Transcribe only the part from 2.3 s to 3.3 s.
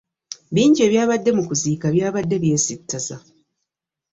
byesittaza.